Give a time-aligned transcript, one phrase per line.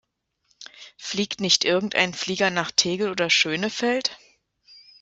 [0.97, 4.17] Fliegt nicht irgendein Flieger nach Tegel oder Schönefeld?